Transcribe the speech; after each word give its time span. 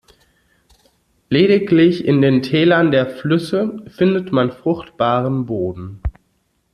Lediglich 1.29 2.05
in 2.05 2.23
den 2.23 2.41
Tälern 2.41 2.89
der 2.89 3.05
Flüsse 3.05 3.85
findet 3.87 4.31
man 4.31 4.51
fruchtbaren 4.51 5.45
Boden. 5.45 6.01